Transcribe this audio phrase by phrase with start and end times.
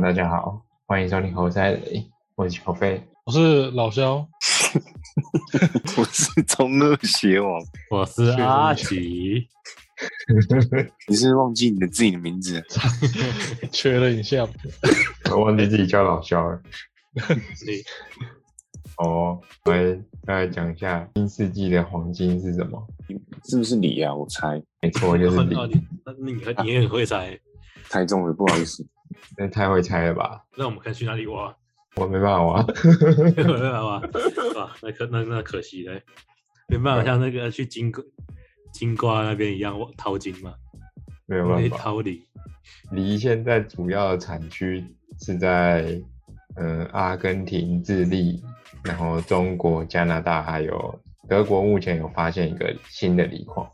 [0.00, 3.06] Hello，大家好，欢迎收听猴赛雷，我是小飞。
[3.26, 4.26] 我是老肖，
[5.98, 9.46] 我是中二邪王，我是阿奇，
[11.06, 12.64] 你是忘记你的自己的名字？
[13.70, 14.48] 确认一下。
[15.30, 16.58] 我忘记自己叫老肖了。
[17.66, 17.84] 你，
[19.06, 19.92] 哦，来
[20.24, 22.82] 大概讲一下新世纪的黄金是什么？
[23.44, 24.14] 是不是你啊？
[24.14, 25.44] 我猜没错，就是。
[25.44, 25.54] 你
[26.06, 27.38] 那你你也很会猜，
[27.90, 28.82] 猜中了，不好意思。
[29.36, 30.44] 那太会猜了吧？
[30.56, 31.54] 那我们看去哪里挖？
[31.96, 32.62] 我没办法挖。
[33.36, 33.98] 没办法挖，
[34.56, 36.00] 哇，那可那那可惜了，
[36.68, 38.02] 没办法像那个去金瓜
[38.72, 40.54] 金瓜那边一样挖淘金嘛，
[41.26, 41.76] 可以没有办法。
[41.78, 42.22] 淘梨。
[42.92, 44.84] 梨现在主要的产区
[45.20, 46.00] 是在
[46.56, 48.42] 嗯阿根廷、智利，
[48.84, 53.68] 然后中国、加拿大还有德国，目前有发现一个新的锂矿，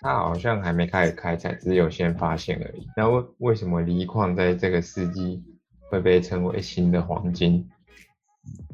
[0.00, 2.86] 它好像还没开始开采，只有先发现而已。
[2.96, 5.42] 那为为什么锂矿在这个世纪
[5.90, 7.68] 会被称为新的黄金？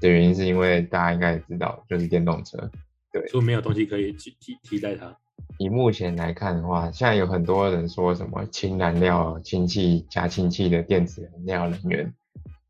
[0.01, 2.71] 的原因是因为大家应该也知道，就是电动车。
[3.13, 5.17] 对就没有东西可以替替替代它。
[5.59, 12.15] 以目前来看的话，现在有很多人说什么氢燃料、氢气加氢气的电子燃料能源，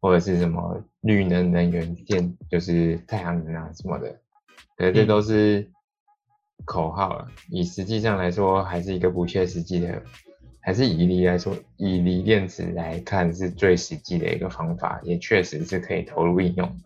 [0.01, 4.19] 或者是什么绿能能源电，就是太阳能啊什么的，
[4.77, 5.71] 可是这都是
[6.65, 7.29] 口号了。
[7.51, 10.03] 以实际上来说，还是一个不切实际的，
[10.61, 16.77] 还是以锂来说，以锂电池来看是最实际的一个方法，也确实是可以投入应用。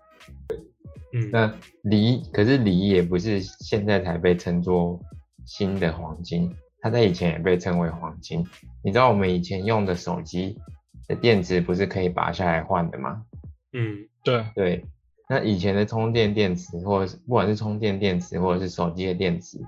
[1.12, 5.00] 嗯，那锂，可是锂也不是现在才被称作
[5.44, 8.46] 新的黄金，它在以前也被称为黄金。
[8.84, 10.56] 你知道我们以前用的手机
[11.08, 13.24] 的电池不是可以拔下来换的吗？
[13.72, 14.84] 嗯，对，对，
[15.32, 19.60] 那以前的充电电池，或者是不管是充电电池或者是手机的电池，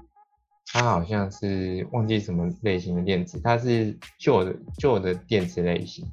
[0.73, 6.05] 它好像是忘记什么类型的电池，它是旧的旧的电池类型。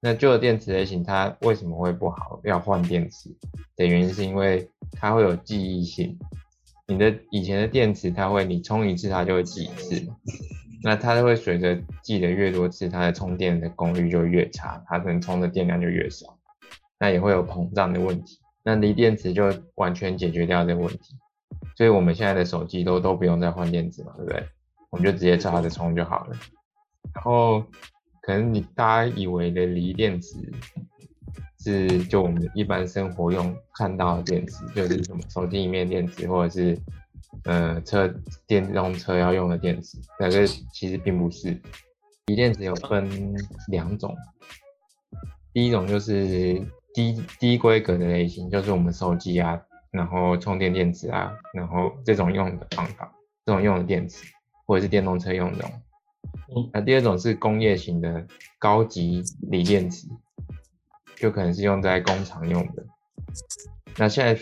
[0.00, 2.40] 那旧的电池类型它为什么会不好？
[2.44, 3.28] 要换电池
[3.76, 6.18] 的原因是因为它会有记忆性。
[6.86, 10.08] 你的以前的电池它会你充一次它就会记一次，
[10.82, 16.38] 那它会随着记得越多次，它的充电的功率就越差，它能充的电量就越少。
[16.98, 18.38] 那也会有膨胀的问题。
[18.68, 21.16] 那锂电池就完全解决掉这个问题，
[21.74, 24.46] 所以我们现在的手机都都不用再换电池嘛，对不对？
[24.90, 26.36] 我们就直接插着充就好了。
[27.14, 27.64] 然后
[28.20, 30.36] 可能你大家以为的锂电池
[31.58, 36.78] 是就我们一般生活用看到的电池，就是什么手机里面电池或者是
[37.44, 38.06] 呃车
[38.46, 41.58] 电动车要用的电池，可是其实并不是。
[42.26, 43.34] 锂电池有分
[43.68, 44.14] 两种，
[45.54, 46.62] 第一种就是
[46.98, 49.60] 低低规格的类型，就是我们手机啊，
[49.92, 53.12] 然后充电电池啊，然后这种用的方法，
[53.46, 54.26] 这种用的电池，
[54.66, 55.64] 或者是电动车用的。
[56.52, 58.26] 嗯那第二种是工业型的
[58.58, 60.08] 高级锂电池，
[61.14, 62.84] 就可能是用在工厂用的。
[63.96, 64.36] 那现在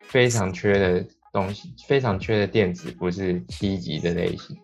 [0.00, 4.56] 非常缺的东西，非常缺的电池不是低级的类型，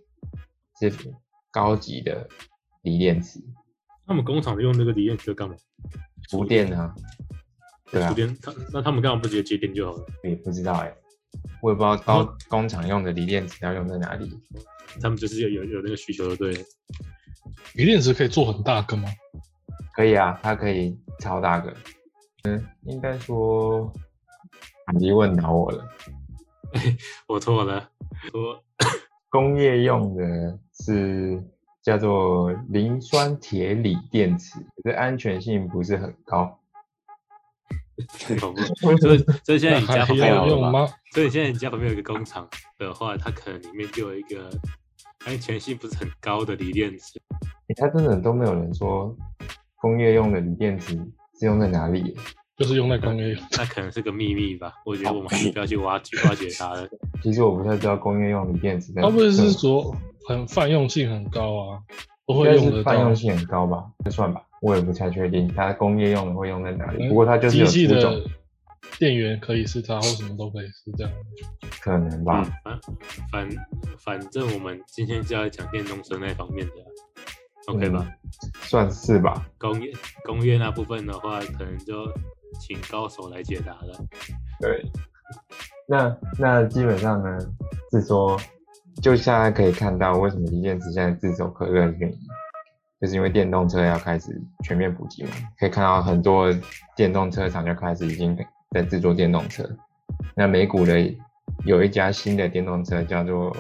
[0.79, 1.13] 是
[1.51, 2.29] 高级的
[2.83, 3.41] 锂电池，
[4.07, 5.57] 他们工厂用那个锂电池干嘛？
[6.29, 6.95] 厨电啊，
[7.91, 10.07] 对啊厨，电，他那他们干嘛不直接接电就好了？
[10.25, 10.95] 也不知道哎、
[11.63, 14.31] 我也不知道高工厂用的锂电池要用在哪里。
[15.01, 16.61] 他们就是有有有那个需求的，对了。
[17.75, 19.09] 锂电池可以做很大个吗？
[19.95, 21.75] 可以啊，它可以超大个。
[22.45, 23.93] 嗯，应该说，
[24.99, 25.85] 你问倒我了。
[27.29, 27.91] 我错了，
[28.33, 28.63] 我
[29.29, 31.43] 工业用的是
[31.83, 36.59] 叫做磷酸铁锂电池，可是安全性不是很高。
[38.41, 38.61] 搞不，
[38.97, 40.89] 所以所以现在你家旁边有用吗？
[41.13, 42.49] 所以现在你家旁边有一个工厂
[42.79, 44.51] 的话，它可能里面就有一个
[45.27, 47.21] 安全性不是很高的锂电池。
[47.69, 49.15] 欸它真的都没有人说
[49.77, 50.95] 工业用的锂电池
[51.39, 52.17] 是用在哪里。
[52.61, 53.43] 就是用在工业用。
[53.57, 56.87] 那可能是个秘密吧，我觉得我们还是不要去挖掘 挖掘它了。
[57.23, 59.01] 其实我不太知道工业用的电池在。
[59.01, 59.97] 它不会是说
[60.29, 61.81] 很泛用性很高啊，
[62.27, 63.17] 都应该会用得到是泛用。
[63.17, 63.85] 性很高吧？
[64.05, 67.07] 就算吧，我也不太确定它工业用的会用在哪里。
[67.07, 68.31] 嗯不过它就是有机器出种的
[68.99, 71.13] 电源可以是它，或什么都可以是这样。
[71.81, 72.45] 可能吧。
[72.63, 72.79] 反
[73.33, 73.49] 反
[73.99, 76.75] 反正我们今天就要讲电动车那方面的
[77.73, 78.07] ，OK 吧？
[78.61, 79.47] 算是吧。
[79.57, 79.91] 工业
[80.25, 81.95] 工业那部分的话，可能就
[82.59, 83.95] 请高手来解答了。
[84.61, 84.85] 对，
[85.87, 87.39] 那那基本上呢，
[87.91, 88.39] 是说，
[89.03, 92.19] 就现在可以看到为什么锂电池现在炙手可热的原因，
[93.01, 96.53] 就是因为电动车要开始全面普及嘛，可以看到很多
[96.97, 98.37] 电动车厂就开始已经
[98.73, 99.69] 在制作电动车。
[100.35, 101.15] 那美股的
[101.65, 103.55] 有一家新的电动车叫做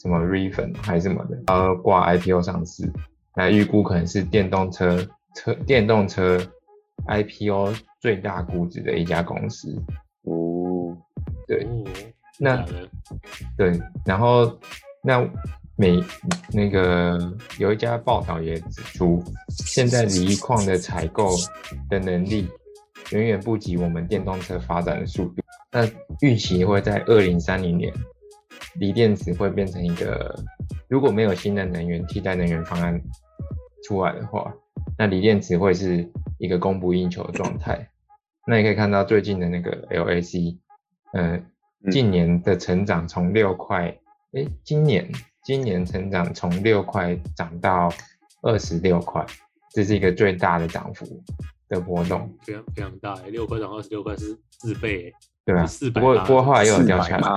[0.00, 2.90] 什么 Rivian 还是什么的，呃，挂 IPO 上市，
[3.34, 5.04] 那预估可能是电动车
[5.34, 6.38] 车电动车
[7.06, 9.74] IPO 最大估值的一家公司。
[10.22, 10.96] 哦，
[11.46, 11.84] 对哦，
[12.38, 12.64] 那
[13.56, 14.58] 对，然后
[15.02, 15.26] 那
[15.76, 16.02] 每
[16.52, 17.18] 那个
[17.58, 21.30] 有一家报道也指出，现在锂矿的采购
[21.88, 22.48] 的能力
[23.12, 25.42] 远远不及我们电动车发展的速度。
[25.70, 25.88] 那
[26.20, 27.92] 预期会在二零三零年，
[28.80, 30.34] 锂电池会变成一个，
[30.88, 33.00] 如果没有新的能源替代能源方案
[33.84, 34.52] 出来的话，
[34.98, 37.88] 那锂电池会是一个供不应求的状态。
[38.46, 40.58] 那你可以看到最近的那个 LAC，
[41.12, 41.90] 呃，嗯。
[41.92, 43.96] 近年的成长从六块，
[44.32, 45.08] 诶，今年
[45.44, 47.88] 今年成长从六块涨到
[48.42, 49.24] 二十六块，
[49.70, 51.06] 这是一个最大的涨幅
[51.68, 55.12] 的波动，非常非常大欸，六块涨二十六块是四倍欸，
[55.44, 57.28] 对吧、是400不过不过后来又有掉下来，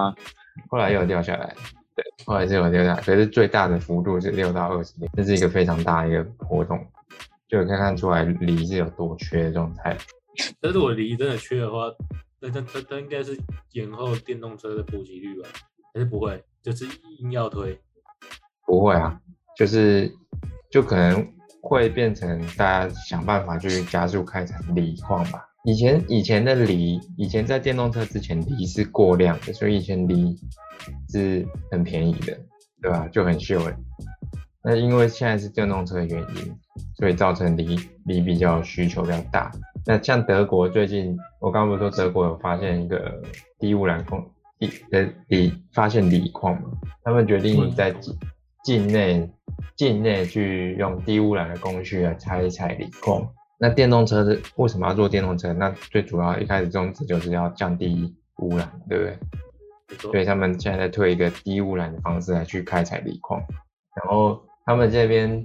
[0.69, 1.56] 后来又有掉下来，
[1.96, 6.84] 对，后来是有掉下来，可是最大的幅度是六到二十六，这是一个非常大的一个波动，
[7.51, 9.98] 就可以看出来锂是有多缺的状态。
[10.62, 11.92] 但是我锂真的缺的话，
[12.39, 13.38] 那那那那应该是
[13.74, 15.50] 延后电动车的普及率吧？
[15.94, 16.42] 还是不会？
[16.63, 16.86] 就是
[17.19, 17.77] 硬要推，
[18.65, 19.19] 不会啊，
[19.57, 20.09] 就是
[20.69, 21.27] 就可能
[21.62, 25.44] 会变成大家想办法去加速开采锂矿吧。
[25.65, 30.38] 以前以前的锂，以前在电动车之前锂是过量的，所以以前锂
[31.09, 32.39] 是很便宜的，
[32.81, 33.07] 对吧？
[33.09, 33.75] 就很秀诶。
[34.63, 36.56] 那因为现在是电动车的原因，
[36.96, 39.52] 所以造成锂锂比较需求比较大。
[39.86, 43.22] 那像德国最近，我刚刚不是说德国有发现一个
[43.60, 44.24] 低污染矿
[44.60, 46.69] 锂呃锂发现锂矿嘛？
[47.04, 48.18] 他们决定在境
[48.63, 49.30] 境内
[49.75, 53.28] 境内去用低污染的工序来采采锂矿。
[53.58, 55.52] 那电动车是为什么要做电动车？
[55.54, 59.18] 那最主要一开始宗旨就是要降低污染，对不对？
[60.12, 63.40] 所以他们现在在推一个低污染的方式来去开采锂矿，
[63.96, 65.44] 然后他们这边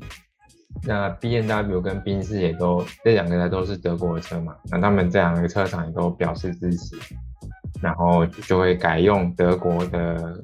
[0.84, 6.96] 那 B N W 跟宾士也都这两个呢都是德国的车嘛，那他们这两个车厂也都表示支持，
[7.80, 10.38] 然后就会改用德国的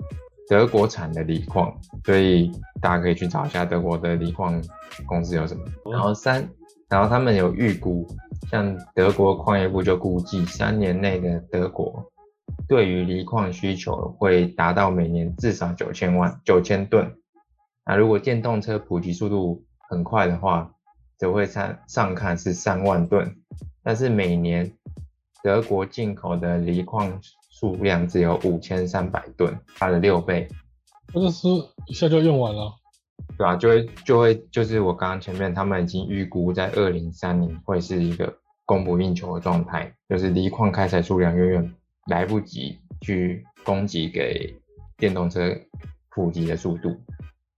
[0.48, 1.72] 德国产的锂矿，
[2.04, 4.62] 所以大家可以去找一下德国的锂矿
[5.06, 5.62] 公司有什么。
[5.90, 6.48] 然后三，
[6.88, 8.06] 然后他们有预估，
[8.50, 12.04] 像德国矿业部就估计三年内的德国
[12.66, 17.14] 对于锂矿需求会达到每年至少九千万九千吨。
[17.84, 20.72] 那如果电动车普及速度很快的话，
[21.18, 23.36] 则会上上看是三万吨，
[23.82, 24.72] 但是每年
[25.42, 27.20] 德国进口的锂矿
[27.50, 30.48] 数量只有五千三百吨，它的六倍，
[31.12, 31.48] 那就是
[31.86, 32.72] 一下就用完了。
[33.38, 38.32] 对啊、就会就会就是我刚刚前面他们已经预估在二零三零会是一个
[38.64, 41.74] 供不应求的状态，就是锂矿开采数量远远
[42.06, 44.54] 来不及去供给给
[44.96, 45.56] 电动车
[46.10, 46.96] 普及的速度。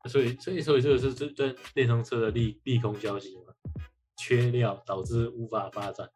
[0.08, 3.52] 所以所以所以这个是这这电动车的利利空消息嘛？
[4.16, 6.08] 缺料导致无法发展。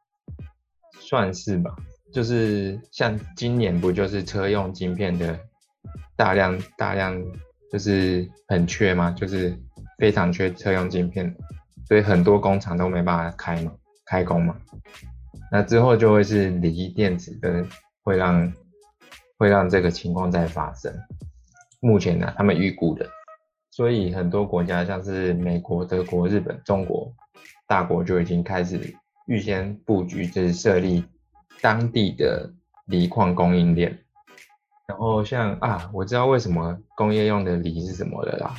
[1.00, 1.75] 算是吧，
[2.12, 5.38] 就是像今年不就是车用晶片的
[6.17, 7.23] 大量大量
[7.73, 9.56] 就是很缺嘛，就是
[9.99, 11.35] 非常缺车用晶片，
[11.87, 13.73] 所以很多工厂都没办法开嘛，
[14.05, 14.56] 开工嘛。
[15.50, 17.67] 那之后就会是锂电池的
[18.02, 18.52] 会让
[19.38, 20.93] 会让这个情况再发生。
[21.81, 23.08] 目前呢，他们预估的，
[23.79, 27.14] 所以很多国家像是美国、德国、日本、中国
[27.69, 28.93] 大国就已经开始
[29.29, 31.05] 预先布局，就是设立
[31.61, 32.52] 当地的
[32.87, 33.97] 锂矿供应链。
[34.88, 38.57] 然后像啊，我知道为什么工业用的锂是什么了啦。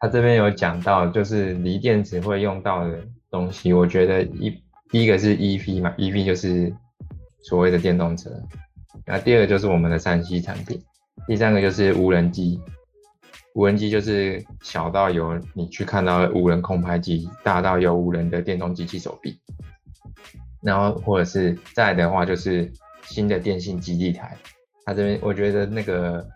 [0.00, 6.74] 他这边有讲到，就是锂电池会用到的东西，我觉得一第一个是 EV 嘛，EV 就是
[7.44, 8.30] 所谓的电动车。
[9.06, 10.82] 那第二个就是我们的三 C 产品，
[11.28, 12.60] 第三个就是无人机。
[13.56, 19.40] 无人机就是小到有你去看到的无人空拍机，大到有无人的电动机器手臂。
[20.60, 22.70] 然后或者是再来的话，就是
[23.04, 24.36] 新的电信基地台。
[24.84, 26.28] 它这边我觉得那个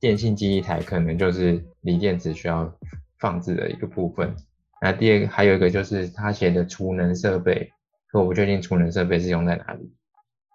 [0.00, 2.76] 电信基地台可能就是锂电池需要
[3.20, 4.34] 放置的一个部分。
[4.82, 7.72] 那第二个还有一个就是他写的储能设备，
[8.08, 9.94] 可我不确定储能设备是用在哪里。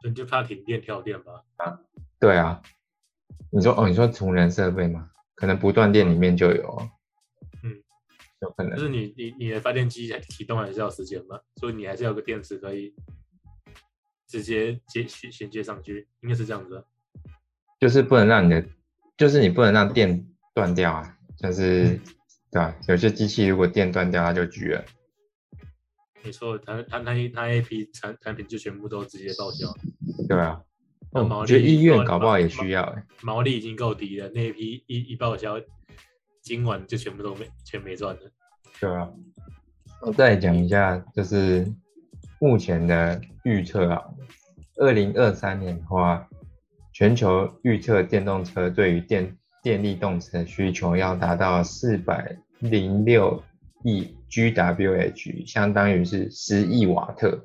[0.02, 1.80] 所以你就怕停电跳电吧？
[2.20, 2.62] 对啊，
[3.52, 5.12] 你说哦，你说储能设备吗？
[5.44, 6.66] 可能不断电里面就有。
[6.70, 6.90] 哦，
[7.64, 7.84] 嗯，
[8.40, 8.78] 有可能。
[8.78, 12.96] 就是你你你的发电机启动还是要时间嘛，所以你还是要有个电池可以
[14.26, 16.84] 直接接衔衔接上去，应该是这样子啊。
[17.78, 18.66] 就是不能让你的，
[19.18, 22.00] 就是你不能让电断掉啊，就是
[22.50, 24.86] 对吧、有些机器如果电断掉，它就焗了。
[26.24, 29.68] 没错，它它它它那一批产产品就全部都直接报销，
[30.30, 30.66] 对啊，哦，
[31.14, 35.62] 那毛我觉得利医院搞不好也需要哎、毛利已经够低了，那一批一一报销，
[36.42, 38.22] 今晚就全部都没全没赚了。
[38.80, 39.10] 对啊，
[40.02, 41.72] 我再讲一下，就是
[42.40, 44.04] 目前的预测啊，
[44.78, 46.28] 二零二三年的话，
[46.92, 53.42] 全球预测电动车对于电电力动车的需求要达到四百零六
[53.84, 57.40] 亿 GWh，相当于是十亿瓦特。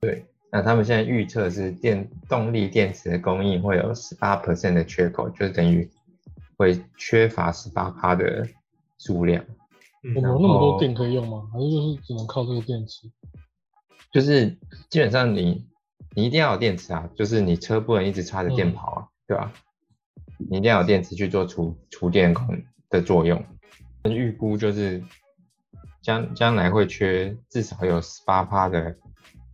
[0.00, 5.90] 对，那他们现在预测是电动力电池的供应会有十八 percent 的缺口，就是等于
[6.56, 8.46] 会缺乏十八趴的
[8.96, 9.44] 数量。
[10.14, 11.50] 我们有那么多电可以用吗？
[11.52, 13.10] 还是就是只能靠这个电池？
[14.12, 14.56] 就是
[14.88, 15.66] 基本上你
[16.14, 19.52] 你一定要有电池啊，就是你车不能一直插着电跑啊，对吧？
[20.38, 23.44] 你一定要有电池去做储储电功的作用。
[24.04, 25.02] 预估就是
[26.00, 28.96] 将将来会缺至少有十八趴的，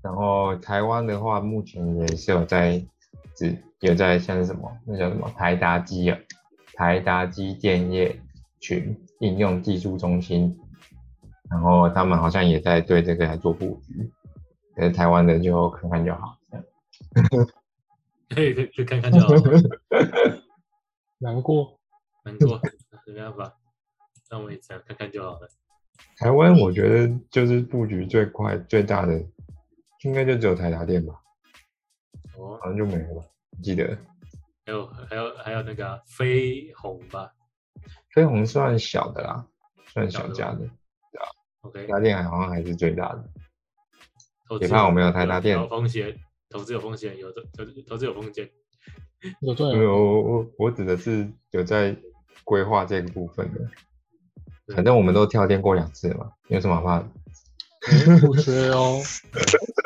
[0.02, 2.82] 然后台湾的话目前也是有在
[3.34, 6.18] 只有在像是什么那叫什么台达机啊，
[6.74, 8.20] 台达机电业
[8.60, 10.58] 群应用技术中心，
[11.50, 14.10] 然后他们好像也在对这个来做布局，
[14.74, 16.36] 可是台湾的就看看就好。
[18.28, 19.28] 可以可以去看看就好，
[21.18, 21.78] 难过，
[22.24, 22.60] 难过，
[23.06, 23.54] 没办法，
[24.30, 25.48] 让我也这样看看就好了。
[26.16, 29.20] 台湾我觉得就是布局最快最大的，
[30.02, 31.14] 应该就只有台达电吧，
[32.36, 33.22] 哦，好像就没了吧？
[33.62, 33.98] 记得
[34.64, 37.32] 还有还有还有那个啊飞鸿吧
[38.14, 39.46] 飞鸿算小的啦，
[39.88, 40.60] 算小家的
[41.60, 43.24] ，，OK，台达电好像还是最大的。
[44.58, 48.50] 别怕我没有台达电有风险，投资有风险，有的投投资有风险。
[49.40, 51.94] 有对没有，啊，我我我指的是有在
[52.42, 53.60] 规划这个部分的。
[54.74, 57.08] 反正我们都跳电过两次了嘛，有什么好怕的？
[57.86, 59.00] 诶不缺哦。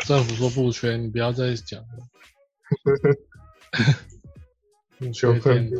[0.06, 1.88] 政府说不缺，你不要再讲了。
[4.98, 5.70] 不缺电，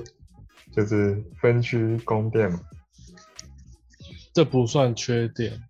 [0.72, 2.60] 就是分区供电嘛，
[4.32, 5.62] 这不算缺电。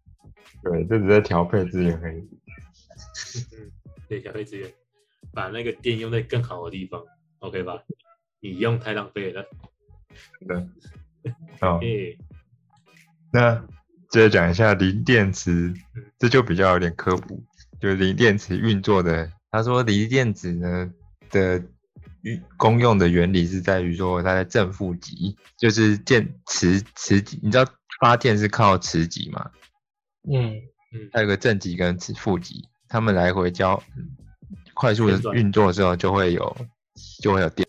[0.62, 2.20] 对，就只在调配资源而已。
[3.52, 3.70] 嗯，
[4.08, 4.72] 对，调配资源，
[5.32, 7.04] 把那个电用在更好的地方
[7.40, 7.82] ，OK 吧？
[8.40, 9.46] 你用太浪费了。
[10.46, 10.56] 对，
[11.60, 11.80] 好，
[13.32, 13.66] 那
[14.14, 15.74] 接着讲一下锂电池，
[16.20, 17.42] 这就比较有点科普，
[17.80, 19.28] 就是锂电池运作的。
[19.50, 20.88] 他说锂电池呢
[21.30, 21.60] 的
[22.22, 27.66] 运功用的原理是在于说它在正负极，就是电磁磁极，你知道
[28.00, 29.50] 发电是靠磁极嘛？
[30.32, 30.60] 嗯
[30.92, 33.82] 嗯，它有个正极跟磁负极，它们来回交
[34.74, 36.56] 快速的运作的时候就会有
[37.20, 37.66] 就会有电。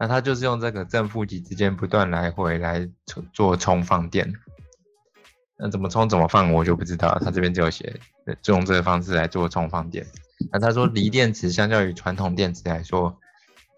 [0.00, 4.34] 那它就是用这个正负极之间不断来回来做做充放电。
[5.58, 7.98] 那怎么充怎么放我就不知道了，它这边就有写，
[8.42, 10.06] 就用这个方式来做充放电。
[10.52, 13.18] 那他说锂电池相较于传统电池来说，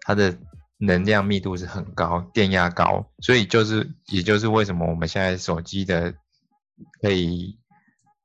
[0.01, 0.37] 它的
[0.77, 6.13] 能量密度是很高，电压高，所以就是也就是为什么我们现在手机的
[7.01, 7.57] 可以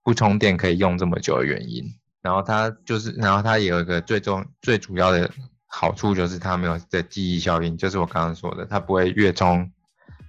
[0.02, 1.84] 不充电可以用这么久的原因。
[2.23, 5.30] 然后它就是，然后它也有一个最重最主要的
[5.66, 9.70] 好处就是它没有的记忆效应，就是我刚刚说的，它不会越充，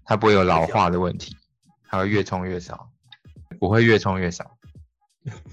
[0.03, 1.35] 它不会有老化的问题，
[1.87, 2.89] 它会越充越少，
[3.65, 4.57] 不会越充越少。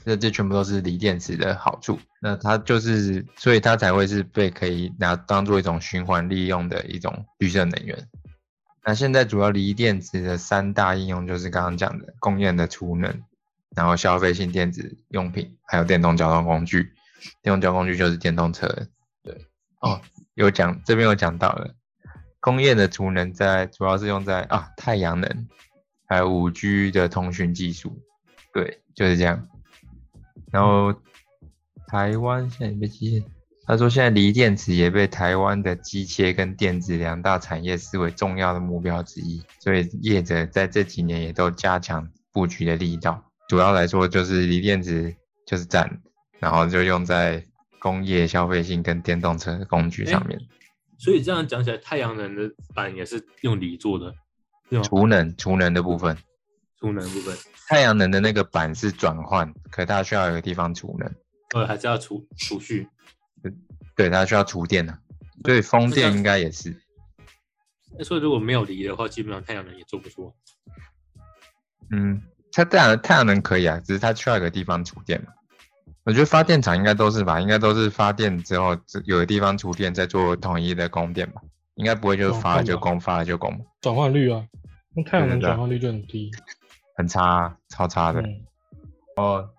[0.05, 1.99] 这这全部都是锂电池的好处。
[2.21, 8.07] 那它就是，所以它才会是被可以拿当做一种循环利用的一种绿色能源。
[8.85, 13.23] 那现在主要锂电池的三大应用就是刚刚讲的供电的储能，
[13.75, 16.93] 然后消费性电子用品，还有电动交通工具。
[17.41, 18.69] 电动交通工具就是电动车。
[19.23, 19.47] 对，
[19.81, 20.03] 哦，
[20.35, 21.75] 有讲这边有讲到了，
[22.41, 25.49] 工业的储能在主要是用在啊太阳能，
[26.13, 27.99] 还有五 G 的通讯技术。
[28.53, 29.49] 对，就是这样。
[30.51, 30.93] 然后
[31.89, 33.25] 台湾现在也被机，
[33.65, 43.25] 他说现在锂电池也被台湾的机械跟电子两大产业视为重要的目标之一，所以业者在这几年也都加强布局的力道。
[43.49, 45.17] 主要来说就是锂电池
[45.47, 46.03] 就是占，
[46.39, 47.43] 然后就用在
[47.79, 50.39] 工业消费性跟电动车的工具上面。
[50.99, 54.15] 所以这样讲起来，太阳能的板也是用锂做的？
[54.81, 56.17] 储能储能的部分，
[56.79, 57.37] 储能部分，
[57.69, 61.15] 太阳能的那个板是转换，可它需要有个地方储能，
[61.55, 62.89] 呃，还是要储储蓄。
[63.95, 64.97] 对，它需要储电的，
[65.45, 66.75] 所以风电应该也是。
[67.99, 70.33] 那所以如果没有锂的话，基本上太阳能也做不出。
[71.91, 75.29] 嗯，它太阳太阳能可以啊，只是它需要有个地方储电嘛。
[76.05, 81.43] 我觉得发电厂应该都是吧，应该都是发电之后有个地方储电，再做统一的供电吧。
[81.77, 83.51] 应该不会就是发了就供，发了就供，
[83.81, 84.45] 转换率啊，
[84.95, 86.31] 那太阳能转化率就很低。
[86.97, 88.21] 很差啊、超差的。
[88.21, 88.45] 嗯，
[89.17, 89.51] 哦，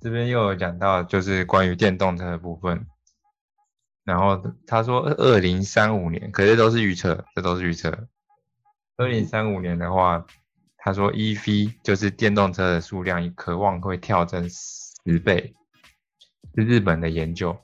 [0.00, 2.86] 这边又有讲到就是关于电动车的部分，
[4.04, 8.08] 然后他说二零三五年，可是都是预测，这都是预测。
[8.96, 10.26] 二零三五年的话，
[10.76, 15.54] 他说 EV 就是电动车的数量渴望会跳增十倍，
[16.56, 17.56] 是日本的研究。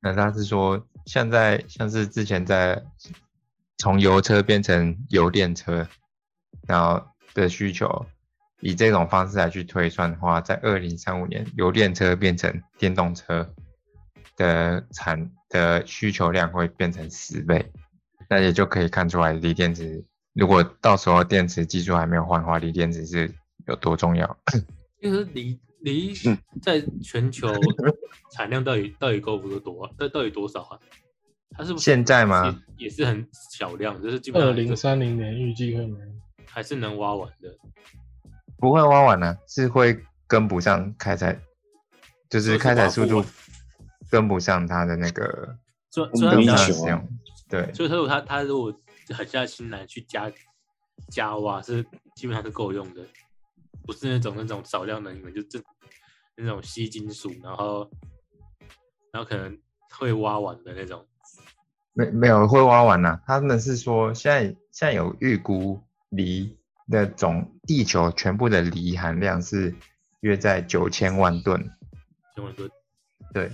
[0.00, 2.82] 那他是说，现在像是之前在
[3.76, 5.86] 从油车变成油电车，
[6.68, 7.02] 然后
[7.34, 8.06] 的需求，
[8.60, 13.54] 以这种方式来去推算的话，在二零三五年，油电车变成电动车
[14.36, 17.72] 的产的需求量会变成十倍，
[18.28, 23.34] 那也就可以看出来锂电池，如果到时候电池技术还没有换的话，锂电池是
[23.66, 24.38] 有多重要。
[25.00, 26.12] 就是锂锂
[26.60, 27.48] 在全球
[28.32, 29.90] 产量到底到底够不够多啊？
[29.96, 30.78] 到到底多少啊？
[31.56, 32.44] 它是不是现在吗？
[32.76, 35.96] 也也是很小量，就是基本上二零三零年预计会没。
[36.50, 37.56] 还是能挖完的。
[38.58, 41.40] 不会挖完呢、是会跟不上开采，
[42.28, 43.24] 就是开采速度
[44.10, 45.56] 跟不上它的那个
[45.96, 47.08] 我们虽虽然它用。
[47.48, 48.74] 对，所以他如果他他如果
[49.16, 50.30] 狠下心来去加
[51.10, 51.82] 加挖，是
[52.14, 53.02] 基本上是够用的，
[53.86, 55.58] 不是那种那种少量能源，就这
[56.36, 57.90] 那种吸金属，然后
[59.12, 59.58] 然后可能
[59.98, 61.06] 会挖完的那种。
[61.94, 69.74] 没没有会挖完呐、他们是说现在现在有预估锂的总地球全部的锂含量是
[70.20, 71.70] 约在九千万吨。
[72.34, 72.70] 千万吨，
[73.34, 73.50] 对，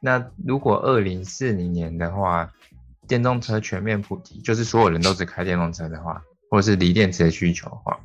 [0.00, 2.52] 那如果二零四零年的话，
[3.06, 7.98] 电动车全面普及，就是所有人都只开电动车的话，或者是锂电池的需求的话，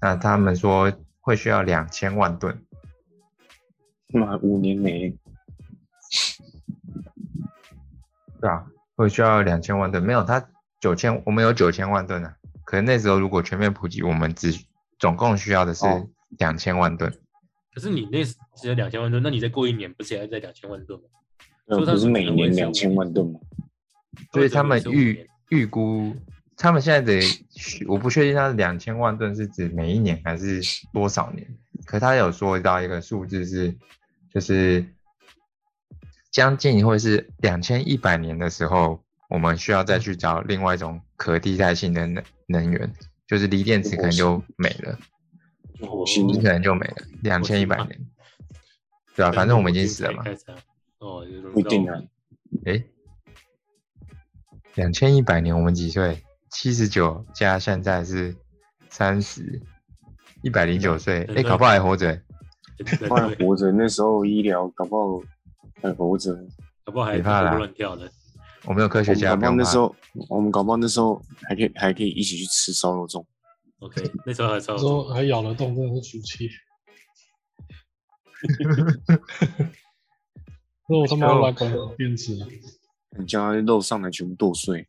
[0.00, 2.64] 那他们说会需要两千万吨。
[4.08, 5.16] 妈五年内，
[8.40, 10.48] 对啊，会需要两千万吨，没有它
[10.80, 12.36] 九千，我们有九千万吨啊。
[12.70, 14.56] 可能那时候如果全面普及，我们只
[14.96, 16.08] 总共需要的是哦
[16.38, 17.12] 两千万吨。
[17.74, 21.06] 可是你那只有两千万吨，那你再过一年不是也要再两千万吨吗？
[21.66, 23.40] 呃所以不是每年两千万吨吗？
[24.32, 26.14] 所以他们预预估，
[26.56, 27.20] 他们现在的
[27.88, 30.62] 我不确定他的两千万吨是指每一年还是
[30.92, 31.44] 多少年，
[31.84, 33.74] 可他有说到一个数字是，
[34.32, 34.86] 就是
[36.30, 42.92] 将近会是两千一百年的时候，我们需要再去找另外一种可替代性的能能源，
[43.26, 44.98] 就是锂电池可能就没了，
[45.78, 47.98] 就火星可能就没了，两千一百年，
[49.14, 50.24] 对啊，反正我们已经死了嘛，
[50.98, 52.02] 哦，就是不一定啊。
[52.66, 52.84] 诶，
[54.74, 56.22] 两千一百年我们几岁？
[56.50, 58.34] 七十九加现在是
[58.88, 59.62] 三十，
[60.42, 61.20] 一百零九岁。
[61.20, 62.20] 诶，对对搞不好还活着。
[62.76, 65.22] 对对不然对，活着那时候医疗搞不好
[65.80, 66.34] 还活着。
[66.84, 68.10] 搞不好还活蹦乱跳的。
[68.66, 69.96] 我们有科学家，我们搞不好那时候，
[70.28, 73.24] 我们搞不好那时候还可以还可以一起去吃烧肉粽。
[73.80, 76.50] OK，那时候还烧肉粽还咬得动，真的是福气。
[80.88, 82.46] 那我他妈来管电池啊！
[83.18, 84.86] 你叫他肉上来全部剁碎，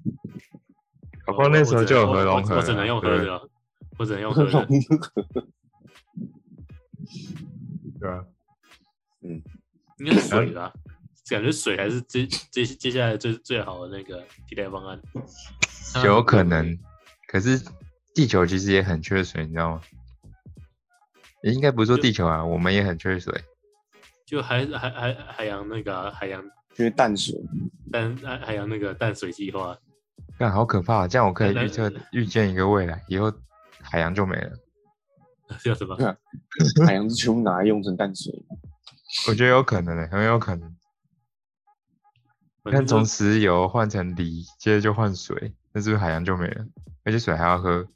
[1.26, 3.50] 搞不好那时候就有核融合了我我只能用喝对的哦，
[4.00, 4.68] 我只能用喝的。
[8.00, 8.26] 对啊，
[10.00, 10.74] 应该是水啦，
[11.30, 15.00] 感觉水还是接接 接下来最最好的那个替代方案。
[16.04, 16.78] 有可能。
[17.28, 17.62] 可是
[18.14, 19.82] 地球其实也很缺水，你知道吗？
[21.44, 23.34] 也应该不是说地球啊，我们也很缺水。
[24.26, 26.42] 就海海海海洋那个啊、海洋
[26.74, 27.36] 就是淡水。
[27.92, 29.78] 淡海海洋那个淡水计划，
[30.38, 33.32] 但好可怕，这样我可以预测预见一个未来，以后
[33.82, 34.52] 海洋就没了。
[35.64, 35.98] 叫什么？
[36.86, 38.32] 海洋是全部拿来用成淡水。
[39.28, 40.74] 我觉得有可能的、很有可能。
[42.64, 46.66] 反正就看从石油换成锂，接着就换水，那是不是海洋就没了？
[47.04, 47.88] 而且水还要喝，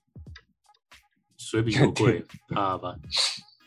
[1.38, 2.96] 水比油贵，怕吧？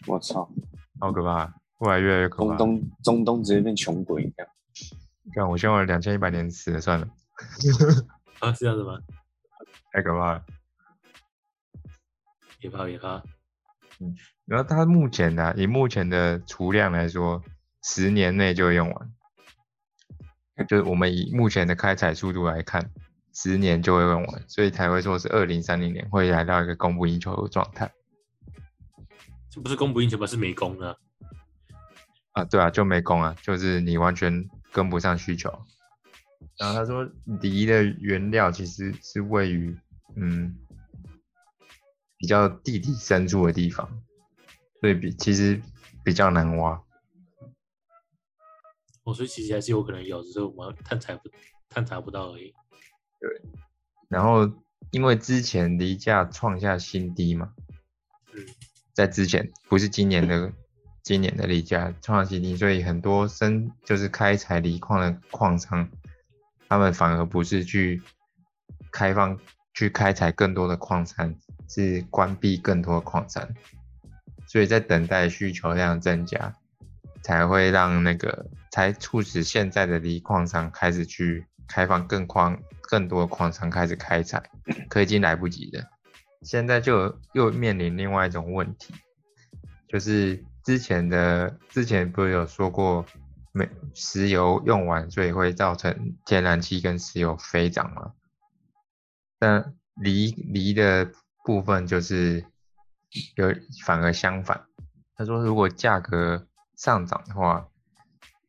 [0.07, 0.51] 我操，
[0.99, 1.55] 好可怕！
[1.79, 2.57] 未来越来越可怕。
[2.57, 4.49] 中东中东直接变穷鬼一样。
[5.35, 7.07] 看我希望两千一百年死了算了，
[8.41, 8.99] 啊，是这样子吗？
[9.93, 10.45] 太可怕了。
[12.59, 13.23] 别怕别怕，
[14.01, 17.41] 嗯然后它目前呢、以目前的储量来说，
[17.85, 19.13] 十年内就会用完。
[20.67, 22.91] 就是我们以目前的开采速度来看，
[23.33, 27.93] 十年就会用完，所以才会说是二零三零年会来到一个供不应求的状态
[29.51, 30.27] 这不是供不应求吧？
[30.27, 30.97] 是没供啊。
[32.33, 32.45] 啊。
[32.45, 35.51] 对啊，就没供啊，就是你完全跟不上需求。
[36.59, 37.09] 然后他说，
[37.41, 39.79] 梨的原料其实是位于
[40.17, 40.57] 嗯
[42.19, 43.89] 比较地底深处的地方，
[44.81, 45.61] 所以比其实
[46.05, 46.83] 比较难挖。
[49.09, 51.31] 哦，所以其实还是有可能有，只是我们探查不
[51.71, 52.53] 探查不到而已。
[53.19, 53.41] 对
[54.11, 54.47] 然后
[54.91, 57.55] 因为之前锂价创下新低嘛，
[58.35, 58.45] 嗯，
[58.93, 60.53] 在之前不是今年的
[61.03, 65.89] 今年的锂价创下新低，所以很多生就是开采锂矿的矿商，
[66.69, 68.03] 他们反而不是去
[68.93, 69.39] 开放
[69.73, 71.35] 去开采更多的矿山，
[71.67, 73.55] 是关闭更多的矿山，
[74.47, 76.55] 所以在等待需求量增加，
[77.29, 84.43] 才会让那个才促使现在的锂矿商开始去开放更矿更多的矿商开始开采，
[84.89, 85.85] 可已经来不及了。
[86.41, 88.95] 现在就又面临另外一种问题，
[89.87, 93.05] 就是之前的之前不是有说过，
[93.53, 98.15] 美石油用完，所以会造成天然气跟石油飞涨吗？
[99.39, 101.13] 但锂锂的
[101.45, 102.43] 部分就是
[103.37, 104.65] 有反而相反，
[105.15, 106.48] 他说如果价格
[106.79, 107.69] 上涨的话，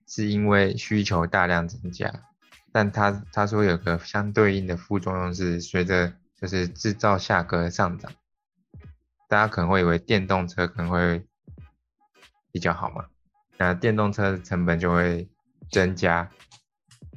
[0.07, 2.13] 是因为需求大量增加，
[2.71, 8.11] 但他他说有个相对应的副作用是随着就是制造价格上涨，
[9.27, 11.25] 大家可能会以为电动车可能会
[12.51, 13.07] 比较好嘛，
[13.57, 15.27] 那电动车的成本就会
[15.71, 16.29] 增加，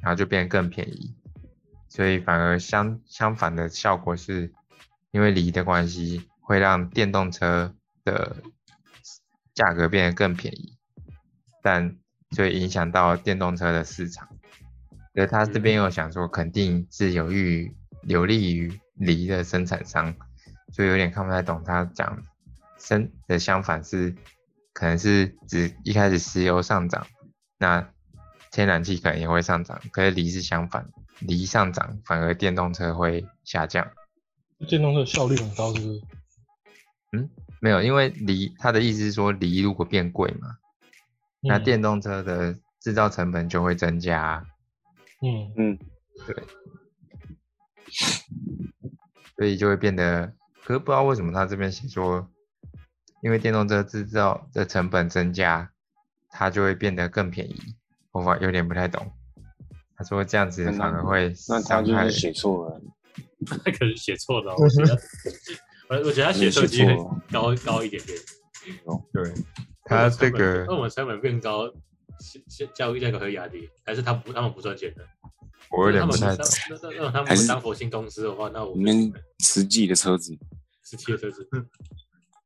[0.01, 1.15] 然后就变得更便宜。
[1.89, 4.51] 所以反而相相反的效果是，
[5.11, 8.37] 因为锂的关系，会让电动车的
[9.53, 10.75] 价格变得更便宜，
[11.63, 11.97] 但
[12.29, 14.27] 就影响到电动车的市场。
[15.15, 20.13] 所以他这边又想说，肯定是有利于有利于锂的生产商，
[20.71, 22.21] 所以有点看不太懂他讲
[22.77, 24.13] 生的相反是，
[24.73, 27.07] 可能是指一开始石油上涨，
[27.57, 27.89] 那
[28.51, 30.87] 天然气可能也会上涨，可是锂是相反。
[31.19, 33.87] 锂上涨，反而电动车会下降。
[34.67, 36.01] 电动车效率很高，是不是？
[37.11, 37.29] 嗯，
[37.61, 40.57] 没有，因为锂，他的意思是说，锂如果变贵嘛，
[41.43, 44.45] 那电动车的制造成本就会增加。
[45.21, 45.79] 嗯嗯，
[46.25, 46.43] 对，
[49.37, 52.27] 所以就会变得，可是不知道为什么他这边写说，
[53.21, 55.71] 因为电动车制造的成本增加，
[56.29, 57.75] 它就会变得更便宜。
[58.11, 59.11] 我反有点不太懂。
[59.95, 62.81] 他说这样子反而会那他就是写错了，
[63.47, 64.99] 他可能写错了哦， 我觉得，
[65.89, 66.95] 我我觉得他写错机会
[67.31, 68.17] 高高一点点。
[69.13, 69.33] 对，
[69.85, 75.05] 他这个那我们成本变高，教教育价格会压低，还是他不他们不赚钱的？
[75.71, 76.45] 我有点他们不太懂。
[76.69, 80.37] 那那那他们还是当佛心公司的话，那我我们实际的车子，
[80.83, 81.47] 实际的车子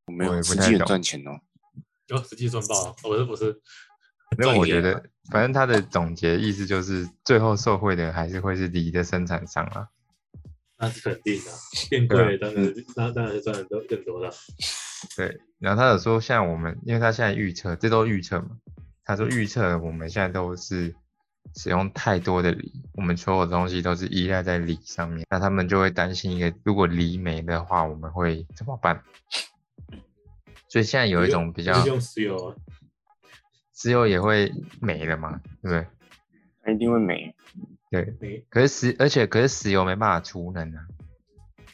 [0.06, 1.38] 我没有也不实际很太懂赚钱哦。
[2.06, 3.60] 有 实际赚爆了，我是不是？
[4.38, 9.88] 因为我觉得，反正他的总结意思就是，最后受惠的还是会是锂的生产商啊。
[10.78, 11.50] 那是肯定的，
[11.90, 14.30] 变贵了当然那当然是赚的多更多了。
[15.16, 18.58] 对，然后他有说，像我们，因为他现在预测，这都预测嘛。
[19.04, 20.94] 他说预测我们现在都是
[21.54, 29.02] 使用太多的锂，我们所有东西都是依赖在锂上面，那他们就会担心一个，如果锂没的话，我们会怎么办？
[30.68, 32.54] 所以现在有一种比较用石油啊，
[33.74, 35.86] 石油也会没了嘛，对不对？
[36.62, 37.34] 它一定会没。
[37.90, 40.86] 对，可是石，而且可是石油没办法储能啊，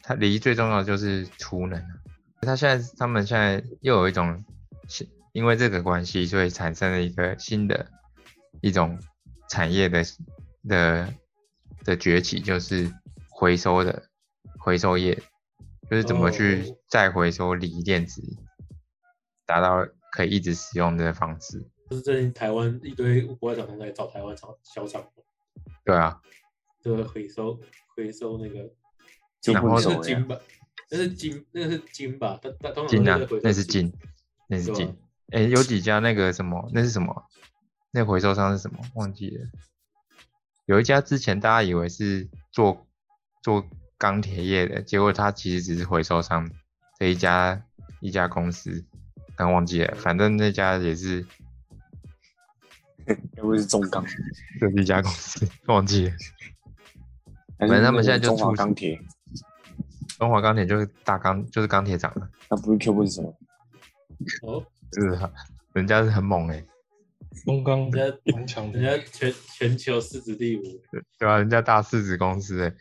[0.01, 1.87] 它锂最重要的就是储能啊。
[2.45, 4.45] 它现在他们现在又有一种，
[4.87, 7.87] 是因为这个关系，所以产生了一个新的
[8.61, 8.97] 一种
[9.49, 10.03] 产业的
[10.67, 11.13] 的
[11.83, 12.91] 的崛起，就是
[13.29, 14.03] 回收的
[14.59, 15.15] 回收业，
[15.89, 18.21] 就是怎么去哦再回收锂电池，
[19.45, 21.59] 达到可以一直使用的方式。
[21.89, 25.05] 就是最近台湾一堆国外厂商在找台湾厂小厂，
[25.83, 26.19] 对啊，
[26.81, 27.59] 对，回收
[27.95, 28.73] 回收那个
[29.39, 30.39] 就然后那不是金吧？
[30.91, 32.39] 那是金，那个是金吧？
[32.41, 33.91] 它它通常金啊那是金，
[34.47, 34.95] 那是金。
[35.31, 37.25] 哎、有几家那个什么，那是什么？
[37.91, 38.79] 那个回收商是什么？
[38.95, 39.47] 忘记了。
[40.65, 42.87] 有一家之前大家以为是做
[43.41, 43.67] 做
[43.97, 46.49] 钢铁业的，结果他其实只是回收商
[46.99, 47.63] 这一家
[48.01, 48.85] 一家公司，
[49.35, 49.95] 刚忘记了。
[49.95, 51.25] 反正那家也是
[53.05, 54.03] 该不会是中钢？
[54.59, 56.13] 这是一家公司， 忘记了。
[57.57, 58.99] 反正他们现在就出钢铁，
[60.17, 63.35] 中华钢铁就是大钢，就是钢铁厂了，那不是 Q 不是什么？
[64.43, 65.29] 哦，是啊，
[65.73, 66.65] 人家是很猛哎、
[67.43, 70.61] 中钢人家蛮强的，人家全全球市值第五，
[71.19, 72.73] 对吧、人家大市值公司哎、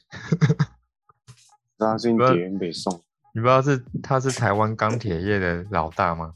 [1.77, 2.93] 然后最近不是铁原北宋，
[3.35, 6.35] 你不知道是他是台湾钢铁业的老大吗？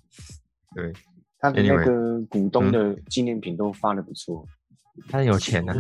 [0.74, 0.92] 对，
[1.38, 4.44] 他的那个股东的纪念品都发的不错，
[5.08, 5.72] 他很有钱呢、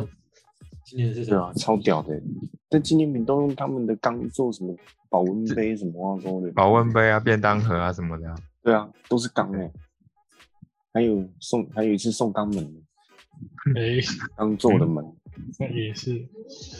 [0.88, 1.36] 今年是什么？
[1.36, 2.20] 对啊，超屌的。
[2.70, 4.74] 但纪念品都用他们的钢做什么
[5.08, 9.70] 保温杯什么啊说的，保温杯啊、便当盒啊什么的啊、对啊，都是钢哎。
[10.92, 12.82] 还有送，还有一次送钢门，
[13.76, 13.98] 哎，
[14.36, 15.04] 钢做的门。
[15.58, 16.26] 那也是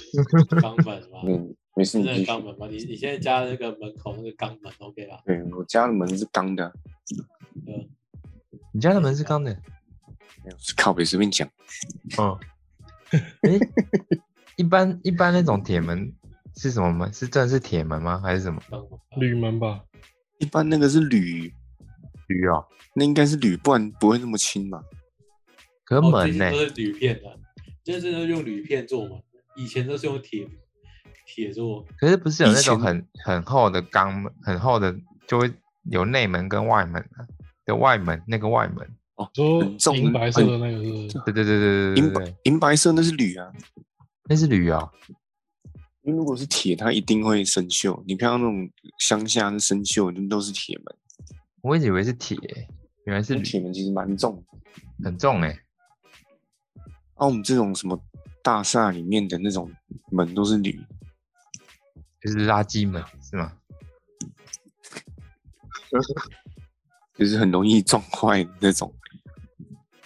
[0.61, 1.21] 钢门吗？
[1.25, 2.67] 嗯，没事，你钢门吗？
[2.69, 5.21] 你你现在家那个门口那个钢门，OK 啦？
[5.25, 6.73] 对我家的门是钢的，
[7.65, 7.85] 对吧？
[8.73, 9.53] 你家的门是钢的？
[10.45, 11.49] 没有是靠北随便讲。
[12.17, 12.39] 哦，
[13.43, 13.59] 诶，
[14.57, 16.13] 一般一般那种铁门
[16.57, 17.13] 是什么门？
[17.13, 18.21] 是真的是铁门吗？
[18.23, 18.61] 还是什么
[19.17, 19.83] 铝门吧？
[20.39, 21.53] 一般那个是铝，
[22.29, 22.65] 铝哦？
[22.95, 24.83] 那应该是铝，不然不会那么轻嘛。
[25.85, 27.39] 可哦门呢、都是铝片的，
[27.83, 29.17] 就是都用铝片做嘛，
[29.57, 30.47] 以前都是用铁
[31.25, 31.87] 铁做。
[31.99, 34.95] 可是不是有那种很很厚的钢门，很厚的
[35.27, 35.51] 就会
[35.85, 37.25] 有内门跟外门啊
[37.65, 38.87] 的外门那个外门。
[39.35, 43.53] 说很重银白色的那个是不是对对对对对对银白银白色那是铝啊，
[44.29, 44.91] 那是铝啊。
[46.03, 48.03] 因为如果是铁，它一定会生锈。
[48.07, 50.87] 你看到那种乡下是生锈，那都是铁门。
[51.61, 52.39] 我一直以为是铁，
[53.05, 54.43] 原来是铁门其实蛮重。
[55.05, 55.51] 很重哎、
[57.17, 58.01] 啊，我们这种什么
[58.43, 59.71] 大厦里面的那种
[60.11, 60.81] 门都是铝，
[62.23, 63.53] 就是垃圾门是吗？
[67.19, 68.95] 就是很容易撞坏的那种。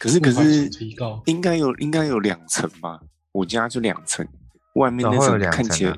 [0.02, 0.68] 可是可是
[1.26, 3.00] 应该有应该有两层吧？
[3.30, 4.26] 我家就两层，
[4.74, 5.96] 外面那层看起来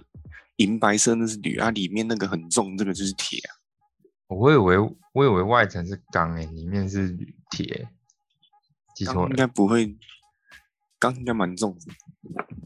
[0.56, 3.56] 银白色那是铝啊，里面那个很重，这个就是铁啊。
[4.26, 4.78] 我以为
[5.14, 7.88] 我以为外层是钢哎、里面是铝铁，
[8.94, 9.96] 记错了，钢应该不会，
[10.98, 11.86] 钢应该蛮重的。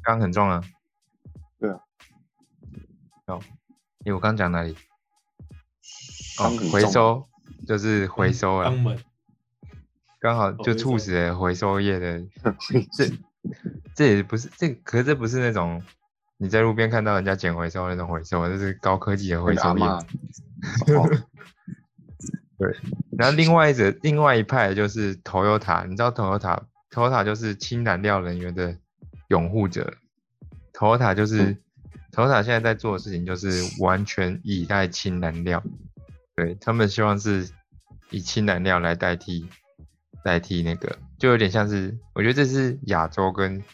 [0.02, 0.60] 钢很重啊。
[1.60, 1.78] 对啊。
[3.26, 3.40] 哦，
[4.04, 4.72] 诶，我刚讲哪里？
[4.72, 7.28] 哦钢回收
[7.64, 8.98] 就是回收啊钢，门，
[10.20, 12.22] 刚好就促使了回收业的
[12.96, 13.10] 这
[13.94, 15.82] 这也不是这，可是这不是那种
[16.36, 19.84] 你在路边看到人家捡回收那种回收，这是高科技的回收业。
[19.84, 21.24] 阿嬷哦。
[23.16, 28.76] 然后另外一者，另外一派就是 Toyota，你知道 Toyota，Toyota 就是氢燃料能源的
[29.28, 29.94] 拥护者。
[30.72, 31.56] Toyota 就是、
[32.12, 35.62] Toyota 现在在做的事情就是完全依赖氢燃料，
[36.34, 37.48] 对他们希望是
[38.10, 39.48] 以氢燃料来代替
[40.28, 43.64] 代替那个，就有点像是，我觉得这是亚洲跟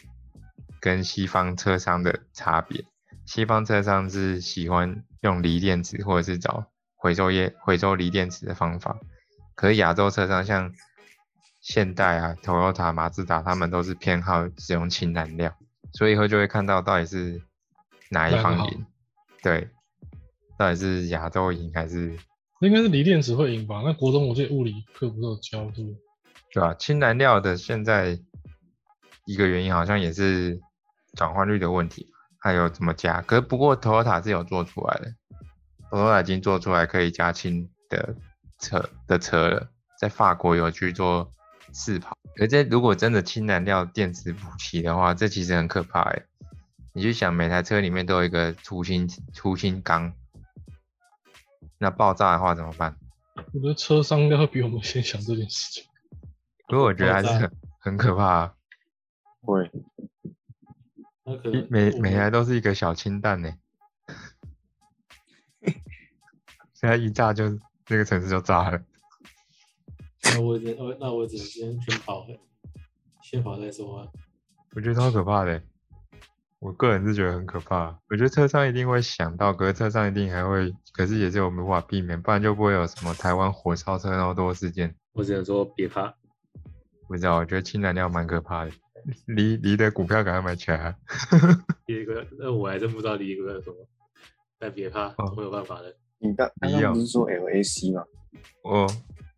[0.79, 2.85] 跟西方车商的差别。
[3.25, 8.97] 西方车商是喜欢用锂电池或者是找回收业回收锂电池的方法，
[9.53, 10.71] 可是亚洲车商像
[11.59, 15.53] 现代啊、Toyota、马自达，他们都是偏好使用氢燃料，
[15.91, 17.41] 所以以后就会看到到底是
[18.11, 18.85] 哪一方赢，
[19.43, 19.67] 对，
[20.57, 22.17] 到底是亚洲赢还是
[22.61, 23.81] 应该是锂电池会赢吧？
[23.83, 26.04] 那国中我记得物理课不是有教，是不是？
[26.55, 28.17] 对吧、氢燃料的现在
[29.25, 30.61] 一个原因好像也是
[31.13, 32.07] 转换率的问题，
[32.39, 33.21] 还有怎么加。
[33.23, 35.13] 可是不过 Toyota 是有做出来的
[35.91, 38.15] ，Toyota 已经做出来可以加氢的
[38.57, 41.29] 车的车了，在法国有去做
[41.73, 42.17] 试跑。
[42.37, 46.23] 可这如果真的氢燃料电池补齐的话，这其实很可怕哎。
[46.93, 50.13] 你去想，每台车里面都有一个粗氢粗氢缸，
[51.79, 52.95] 那爆炸的话怎么办？
[53.35, 55.83] 我觉得车商应该会比我们先想这件事情。
[56.67, 58.53] 所以我觉得还是很 很可怕、啊。
[59.41, 59.71] 会
[61.23, 63.53] 那可能每每台都是一个小氢弹呢，
[66.73, 68.81] 现在一炸就这个城市就炸了。
[70.23, 72.39] 那我只我那我只能先先跑了，
[73.21, 74.07] 先跑再说啊。
[74.75, 75.61] 我觉得超可怕的，
[76.59, 77.99] 我个人是觉得很可怕。
[78.09, 84.95] 我觉得车上一定会想到，可是车上一定还会，可是也是我们无法避免，不然就不会有什么台湾火烧车那么多事件。
[85.13, 86.13] 我只能说别怕，
[87.07, 88.71] 不知道，我觉得氢燃料蛮可怕的，
[89.27, 90.95] 离离的股票赶快买起来啊。
[91.85, 93.75] 第一个那我还真不知道第一个是什么，
[94.59, 95.95] 但别怕，会有办法的。
[96.17, 98.03] 你刚刚刚不是说 LAC 吗？
[98.63, 98.87] 我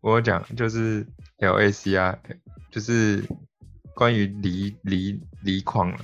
[0.00, 1.06] 我有讲就是
[1.38, 2.18] LAC 啊，
[2.70, 3.22] 就是
[3.94, 5.98] 关于锂锂锂矿了。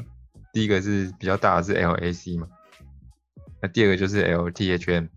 [0.52, 2.46] 第一个是比较大的是 LAC 嘛，
[3.62, 5.08] 那第二个就是 LTHM。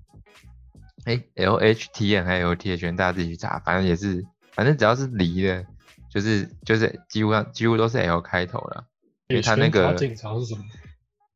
[1.06, 5.66] 哎，LHTN 还有 LTHM，大家自己去查，反正也是，反正只要是锂的，
[6.10, 8.88] 就是就是几乎上几乎都是 L 开头了。
[9.28, 10.64] 因为他那个铁拳打警察是什么？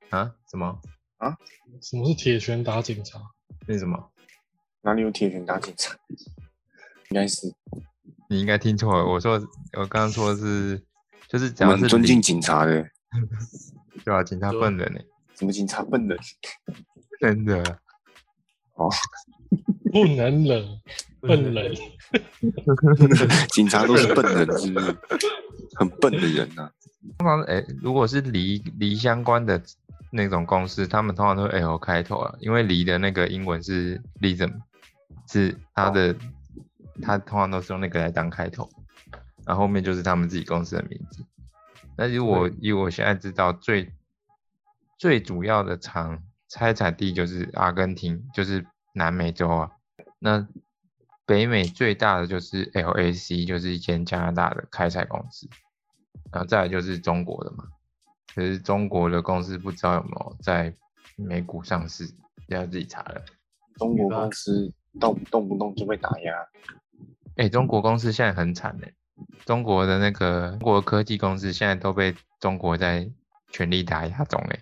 [0.10, 0.80] 啊什么
[1.18, 1.38] 啊
[1.82, 3.20] 什么是铁拳打警察？
[3.68, 4.12] 那什么？
[4.82, 5.96] 哪里有铁拳打警察？
[7.10, 7.54] 应该是
[8.30, 9.34] 你应该听错了，我说
[9.74, 10.82] 我刚刚说的是
[11.28, 12.90] 就是讲我尊敬警察的，
[14.06, 15.02] 对啊，警察笨人呢、
[15.36, 16.18] 什么警察笨人？
[17.20, 17.62] 真的。
[19.92, 20.80] 不能冷，
[21.22, 21.76] 笨人。
[23.52, 24.98] 警察都是笨人，是不是？
[25.76, 26.70] 很笨的人呐、
[27.18, 29.62] 通常哎、如果是离离相关的
[30.12, 34.54] 那种公司，他们通常都是 L 开头啊，因为离的那个英文是 lithium，
[35.30, 36.16] 是它的，
[37.02, 38.70] 它通常都是用那个来当开头，
[39.46, 41.24] 然后后面就是他们自己公司的名字。
[41.98, 43.94] 那如果以我现在知道最
[44.98, 49.72] 最主要的厂拆产地就是阿根廷，就是南美洲啊。
[50.24, 50.48] 那
[51.26, 55.50] 北美最大的就是 LAC，就是一间加拿大的开采公司。
[56.32, 57.66] 然后再来就是中国的嘛，
[58.36, 60.74] 可是中国的公司不知道有没有在
[61.16, 62.08] 美股上市，
[62.48, 63.26] 要自己查了。
[63.78, 66.48] 中国公司动动不动就被打压，
[67.38, 68.94] 哎、中国公司现在很惨哎，
[69.44, 73.10] 中国的那个中国科技公司现在都被中国在
[73.50, 74.60] 全力打压中哎。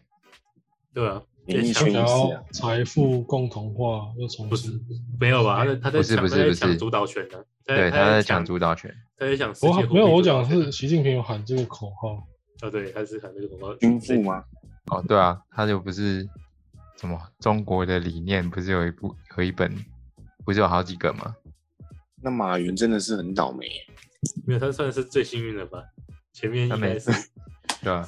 [0.93, 4.81] 对啊，演艺在抢圈也是想要啊财富共同化又从不是新。
[5.19, 5.57] 没有吧？
[5.57, 8.93] 他在他在不是抢不是不是他在抢主导权呢，对，他他在抢主导权。
[9.17, 12.25] 他在抢世界货币我没有，我讲的是习近平有喊这个口号，
[12.61, 14.43] 啊，对，他是喊这个口号，军富吗？
[14.91, 16.27] 哦，对啊，他就不是
[16.97, 19.75] 什么中国的理念，不是有一部有一本，
[20.45, 21.35] 不是有好几个吗？
[22.21, 23.67] 那马云真的是很倒霉，
[24.45, 25.83] 没有，他算是最幸运的吧。
[26.33, 27.11] 前面应该是
[27.83, 28.07] 对啊，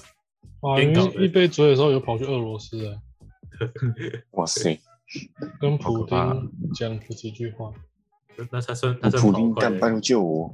[0.62, 2.98] 马云一杯醉的时候有跑去俄罗斯哎，
[4.32, 4.80] 哇塞，
[5.60, 6.18] 跟普丁
[6.74, 7.72] 讲这几句话。
[8.52, 10.54] 那他算他算普丁干拜托救我！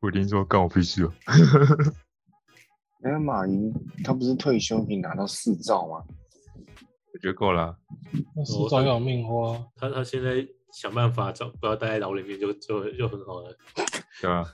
[0.00, 1.12] 普丁说干我屁事哦。
[3.00, 6.04] 那 马云他不是退休可以拿到四兆吗？
[7.12, 7.76] 我觉得够了啊。
[8.34, 13.56] 那是照样命花，他他现在想办法找不要待在牢里面就就就很好了。
[14.20, 14.52] 对吧？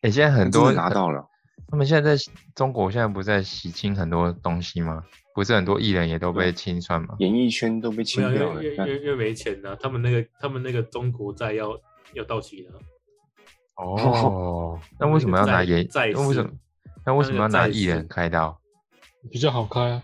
[0.00, 1.26] 哎、现在很多的拿到了，
[1.68, 5.04] 他们现在在中国现在不是在洗清很多东西吗？
[5.34, 7.16] 不是很多艺人也都被清算吗？
[7.18, 8.60] 演艺圈都被清掉了。
[8.60, 11.78] 为因为看因为因为没钱呐、他们那个他们那个中国债要
[12.12, 12.78] 要到期了，
[13.76, 15.86] 哦， 那为什么要拿演？
[15.88, 16.50] 债那为什么？
[17.04, 18.58] 那为什么要拿艺人开刀？
[19.30, 20.02] 比较好开啊。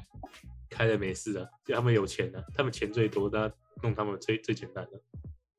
[0.69, 3.51] 开了没事啊，就他们有钱啊，他们钱最多，那
[3.83, 5.01] 弄他们最最简单的。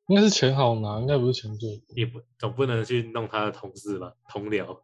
[0.07, 1.85] 应该是钱好拿，应该不是钱最多。
[1.95, 4.13] 你不总不能去弄他的同事吧？
[4.29, 4.81] 同僚，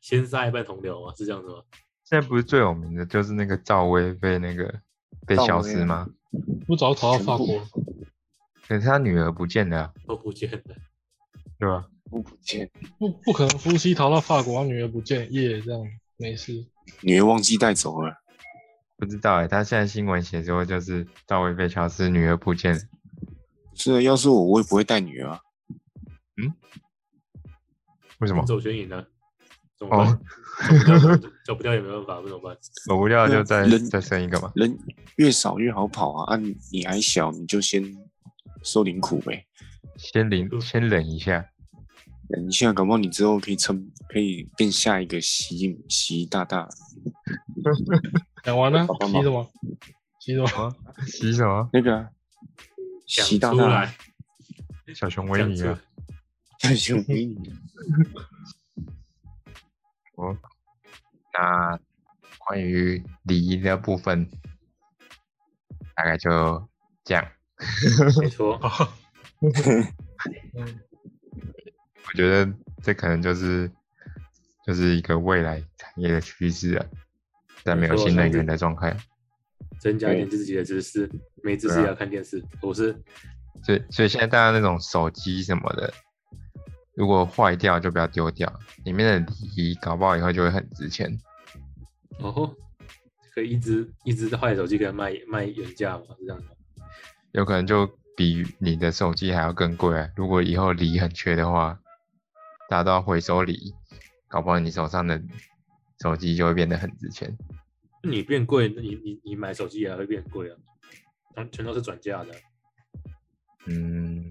[0.00, 1.62] 先杀一半同僚啊，是这样子吗？
[2.12, 4.70] 现在不是最有名的就是那个赵薇被那个
[5.26, 6.06] 被消失吗？
[6.66, 7.66] 不早逃到法全国，
[8.68, 10.60] 可是他女儿不见了啊，都不见了，
[11.58, 11.88] 对吧？
[12.10, 15.80] 不不见，不不可能夫妻逃到法国，女儿不见，耶，这样
[16.18, 16.66] 没事。
[17.00, 18.14] 女儿忘记带走了。
[18.98, 22.80] 不知道哎、他现在新闻写说就是赵薇被消失，女儿不见了。
[23.72, 25.40] 是啊，要是我，我也不会带女儿啊。
[28.18, 28.44] 为什么？
[28.44, 29.08] 走全赢了，
[29.82, 30.06] 怎么办？
[30.06, 30.20] 哦，
[30.64, 32.56] 走不掉，走不掉也没办法，不怎么办？
[32.86, 34.52] 走不掉就再人再生一个嘛。
[34.54, 34.78] 人
[35.16, 36.34] 越少越好跑啊！
[36.34, 37.82] 啊，你你还小，你就先
[38.62, 39.44] 受点苦呗。
[39.96, 41.44] 先忍先忍一下，
[42.28, 46.68] 忍一下，搞不好你之后可以撑，可以变下一个习习大大。
[48.44, 49.50] 讲完了爸，爸妈急什么？
[50.20, 50.46] 习什么？
[50.46, 50.74] 啊，
[51.06, 51.68] 洗什么？
[51.72, 52.08] 那个
[53.06, 53.92] 习大大，
[54.94, 55.78] 小熊维尼啊来。，
[56.60, 57.36] 太凶给你。
[60.22, 60.38] 哦，
[61.34, 61.78] 那
[62.38, 64.28] 关于礼仪的部分，
[65.94, 66.68] 大概就
[67.04, 67.26] 这样。
[68.20, 68.58] 没错，
[69.40, 70.80] 嗯，
[72.06, 73.70] 我觉得这可能就是
[74.66, 76.86] 就是一个未来产业的趋势啊，
[77.62, 78.96] 在没有新能源的状态，
[79.80, 81.10] 增加一点自己的知识，
[81.42, 82.44] 没知识也要看电视。
[82.60, 82.92] 我是
[83.64, 85.92] 所以所以现在大家那种手机什么的，
[86.94, 88.52] 如果坏掉就不要丢掉，
[88.84, 91.18] 里面的礼仪搞不好以后就会很值钱。
[92.18, 92.54] 哦，
[93.34, 96.04] 可以一直一只坏手机可以卖卖原价嘛？
[96.18, 96.56] 是这样的。
[97.32, 100.10] 有可能就比你的手机还要更贵、啊。
[100.14, 101.80] 如果以后锂很缺的话，
[102.68, 103.72] 大家都要回收锂，
[104.28, 105.20] 搞不好你手上的
[106.02, 107.34] 手机就会变得很值钱。
[108.02, 110.56] 你变贵，那你你你买手机也会变贵啊，
[111.36, 112.34] 全全都是转嫁的。
[113.66, 114.30] 嗯，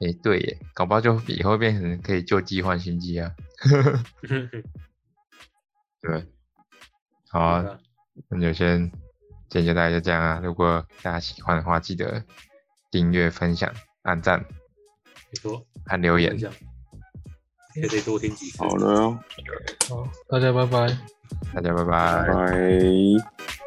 [0.00, 3.30] 诶、对耶，搞不好就以后变成可以旧机换新机啊。
[6.00, 6.26] 对，
[7.28, 7.78] 好啊，
[8.28, 8.90] 那就先
[9.50, 10.40] 今天就大概就这样啊。
[10.42, 12.24] 如果大家喜欢的话，记得
[12.90, 13.70] 订阅、分享、
[14.02, 14.46] 按赞、没
[15.40, 16.34] 错，和留言
[17.76, 18.58] 也得多听几次。
[18.58, 19.20] 好了哦，
[19.88, 20.88] 好，大家拜拜。
[21.54, 22.26] 大家拜拜。
[22.26, 23.59] 拜。